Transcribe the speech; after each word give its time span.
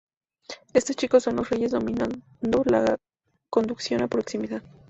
Estos 0.73 0.95
chicos 0.95 1.21
son 1.21 1.35
los 1.35 1.51
reyes 1.51 1.69
dominando 1.69 2.23
la 2.65 2.97
conducción 3.51 4.01
a 4.01 4.07
proximidad. 4.07 4.63